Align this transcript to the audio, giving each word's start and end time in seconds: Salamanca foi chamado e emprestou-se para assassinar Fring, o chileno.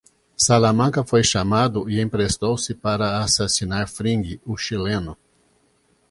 Salamanca 0.35 1.03
foi 1.03 1.23
chamado 1.23 1.87
e 1.87 2.01
emprestou-se 2.01 2.73
para 2.73 3.19
assassinar 3.21 3.87
Fring, 3.87 4.39
o 4.43 4.57
chileno. 4.57 5.15